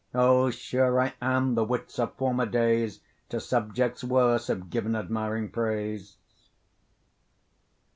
[0.15, 0.49] O!
[0.49, 6.17] sure I am the wits of former days, To subjects worse have given admiring praise.